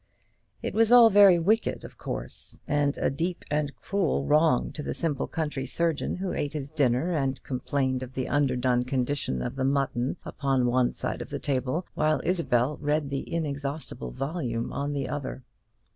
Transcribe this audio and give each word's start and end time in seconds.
It 0.63 0.73
was 0.73 0.91
all 0.91 1.11
very 1.11 1.37
wicked 1.37 1.83
of 1.83 1.95
course, 1.99 2.59
and 2.67 2.97
a 2.97 3.11
deep 3.11 3.45
and 3.51 3.75
cruel 3.75 4.25
wrong 4.25 4.71
to 4.71 4.81
the 4.81 4.95
simple 4.95 5.27
country 5.27 5.67
surgeon, 5.67 6.15
who 6.15 6.33
ate 6.33 6.53
his 6.53 6.71
dinner, 6.71 7.11
and 7.15 7.37
complained 7.43 8.01
of 8.01 8.13
the 8.15 8.27
underdone 8.27 8.83
condition 8.83 9.43
of 9.43 9.57
the 9.57 9.63
mutton, 9.63 10.17
upon 10.25 10.65
one 10.65 10.91
side 10.93 11.21
of 11.21 11.29
the 11.29 11.37
table, 11.37 11.85
while 11.93 12.19
Isabel 12.23 12.77
read 12.77 13.11
the 13.11 13.31
inexhaustible 13.31 14.09
volume 14.09 14.73
on 14.73 14.93
the 14.93 15.07
other. 15.07 15.43